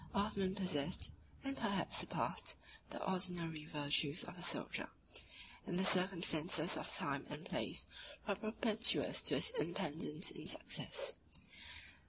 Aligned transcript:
Othman 0.15 0.55
possessed, 0.55 1.11
and 1.43 1.55
perhaps 1.55 1.99
surpassed, 1.99 2.55
the 2.89 2.99
ordinary 3.07 3.65
virtues 3.65 4.23
of 4.23 4.35
a 4.35 4.41
soldier; 4.41 4.89
and 5.67 5.77
the 5.77 5.85
circumstances 5.85 6.75
of 6.75 6.89
time 6.89 7.27
and 7.29 7.45
place 7.45 7.85
were 8.27 8.33
propitious 8.33 9.21
to 9.21 9.35
his 9.35 9.51
independence 9.59 10.31
and 10.31 10.49
success. 10.49 11.13